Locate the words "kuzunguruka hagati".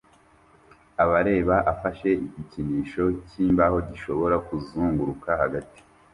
4.47-5.79